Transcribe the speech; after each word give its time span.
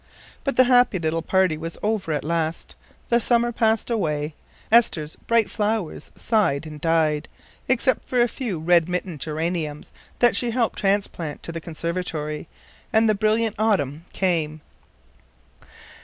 But 0.43 0.55
the 0.55 0.63
happy 0.63 0.97
little 0.97 1.21
party 1.21 1.57
was 1.57 1.77
over 1.83 2.11
at 2.11 2.23
last; 2.23 2.73
the 3.09 3.21
summer 3.21 3.51
past 3.51 3.91
away; 3.91 4.33
Esther's 4.71 5.15
bright 5.15 5.47
flowers 5.47 6.09
sighed 6.15 6.65
and 6.65 6.81
died, 6.81 7.27
except 7.67 8.03
for 8.05 8.19
a 8.19 8.27
few 8.27 8.57
red 8.57 8.89
mittened 8.89 9.19
geraniums 9.19 9.91
that 10.17 10.35
she 10.35 10.49
helped 10.49 10.79
transplant 10.79 11.43
to 11.43 11.51
the 11.51 11.61
conservatory; 11.61 12.47
and 12.91 13.07
the 13.07 13.13
brilliant 13.13 13.55
autumn 13.59 14.05
came. 14.11 14.61